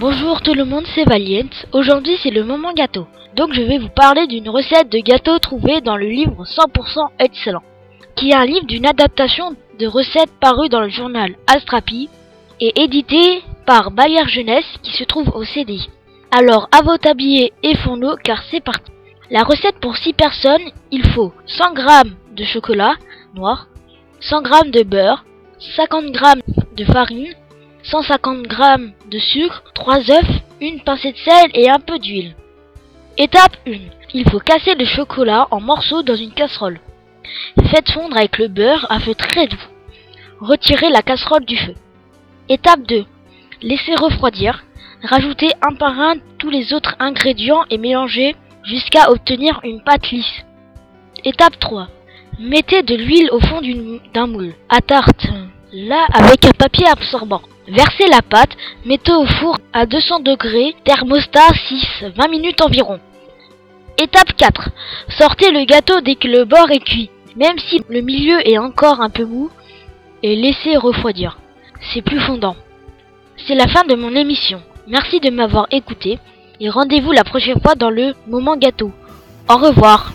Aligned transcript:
Bonjour 0.00 0.42
tout 0.42 0.54
le 0.54 0.64
monde, 0.64 0.86
c'est 0.94 1.08
Valiant. 1.08 1.50
Aujourd'hui 1.72 2.16
c'est 2.22 2.30
le 2.30 2.44
moment 2.44 2.72
gâteau. 2.72 3.08
Donc 3.34 3.52
je 3.52 3.62
vais 3.62 3.78
vous 3.78 3.88
parler 3.88 4.28
d'une 4.28 4.48
recette 4.48 4.92
de 4.92 5.00
gâteau 5.00 5.40
trouvée 5.40 5.80
dans 5.80 5.96
le 5.96 6.06
livre 6.06 6.44
100% 6.44 7.08
excellent, 7.18 7.64
qui 8.14 8.30
est 8.30 8.34
un 8.36 8.46
livre 8.46 8.66
d'une 8.66 8.86
adaptation 8.86 9.56
de 9.80 9.86
recettes 9.88 10.30
paru 10.40 10.68
dans 10.68 10.82
le 10.82 10.88
journal 10.88 11.34
Astrapi 11.48 12.08
et 12.60 12.80
édité 12.80 13.42
par 13.66 13.90
Bayer 13.90 14.28
Jeunesse 14.28 14.78
qui 14.84 14.92
se 14.92 15.02
trouve 15.02 15.30
au 15.34 15.42
CDI. 15.42 15.90
Alors 16.30 16.68
à 16.70 16.82
votre 16.82 17.02
tablier 17.02 17.52
et 17.64 17.76
fourneau 17.78 18.14
car 18.22 18.44
c'est 18.52 18.62
parti. 18.62 18.92
La 19.32 19.42
recette 19.42 19.80
pour 19.80 19.96
6 19.96 20.12
personnes, 20.12 20.70
il 20.92 21.04
faut 21.08 21.32
100 21.46 21.74
g 21.74 22.10
de 22.36 22.44
chocolat 22.44 22.94
noir, 23.34 23.66
100 24.20 24.44
g 24.44 24.70
de 24.70 24.84
beurre, 24.84 25.24
50 25.74 26.14
g 26.14 26.20
de 26.76 26.84
farine, 26.84 27.34
150 27.84 28.50
g 28.50 28.56
de 29.10 29.18
sucre, 29.18 29.62
3 29.74 30.10
œufs, 30.10 30.42
une 30.60 30.80
pincée 30.80 31.12
de 31.12 31.18
sel 31.18 31.50
et 31.54 31.70
un 31.70 31.78
peu 31.78 31.98
d'huile. 31.98 32.34
Étape 33.16 33.56
1. 33.66 33.72
Il 34.14 34.28
faut 34.28 34.40
casser 34.40 34.74
le 34.74 34.84
chocolat 34.84 35.48
en 35.50 35.60
morceaux 35.60 36.02
dans 36.02 36.16
une 36.16 36.32
casserole. 36.32 36.80
Faites 37.70 37.90
fondre 37.90 38.16
avec 38.16 38.38
le 38.38 38.48
beurre 38.48 38.86
à 38.90 39.00
feu 39.00 39.14
très 39.14 39.46
doux. 39.46 39.56
Retirez 40.40 40.90
la 40.90 41.02
casserole 41.02 41.44
du 41.44 41.56
feu. 41.56 41.74
Étape 42.48 42.82
2. 42.86 43.04
Laissez 43.62 43.94
refroidir. 43.94 44.64
Rajoutez 45.02 45.50
un 45.62 45.74
par 45.74 45.98
un 45.98 46.14
tous 46.38 46.50
les 46.50 46.72
autres 46.72 46.96
ingrédients 46.98 47.64
et 47.70 47.78
mélangez 47.78 48.36
jusqu'à 48.64 49.10
obtenir 49.10 49.60
une 49.64 49.82
pâte 49.82 50.10
lisse. 50.10 50.44
Étape 51.24 51.58
3. 51.58 51.88
Mettez 52.38 52.82
de 52.82 52.94
l'huile 52.94 53.30
au 53.32 53.40
fond 53.40 53.60
d'un 54.14 54.26
moule 54.26 54.54
à 54.68 54.80
tarte, 54.80 55.26
là 55.72 56.06
avec 56.12 56.44
un 56.44 56.52
papier 56.52 56.86
absorbant. 56.86 57.42
Versez 57.68 58.06
la 58.10 58.22
pâte, 58.22 58.56
mettez 58.84 59.12
au 59.12 59.26
four 59.26 59.58
à 59.72 59.84
200 59.84 60.20
degrés, 60.20 60.74
thermostat 60.84 61.52
6, 61.68 62.04
20 62.16 62.28
minutes 62.28 62.62
environ. 62.62 62.98
Étape 63.98 64.34
4. 64.36 64.70
Sortez 65.18 65.50
le 65.50 65.64
gâteau 65.64 66.00
dès 66.00 66.14
que 66.14 66.28
le 66.28 66.44
bord 66.44 66.70
est 66.70 66.84
cuit, 66.84 67.10
même 67.36 67.58
si 67.58 67.82
le 67.88 68.00
milieu 68.00 68.38
est 68.48 68.58
encore 68.58 69.00
un 69.00 69.10
peu 69.10 69.24
mou, 69.24 69.50
et 70.22 70.34
laissez 70.36 70.76
refroidir. 70.76 71.38
C'est 71.92 72.02
plus 72.02 72.20
fondant. 72.20 72.56
C'est 73.46 73.54
la 73.54 73.68
fin 73.68 73.84
de 73.84 73.94
mon 73.94 74.14
émission. 74.14 74.62
Merci 74.86 75.20
de 75.20 75.30
m'avoir 75.30 75.66
écouté 75.70 76.18
et 76.60 76.70
rendez-vous 76.70 77.12
la 77.12 77.24
prochaine 77.24 77.60
fois 77.60 77.74
dans 77.74 77.90
le 77.90 78.14
moment 78.26 78.56
gâteau. 78.56 78.90
Au 79.48 79.56
revoir. 79.56 80.12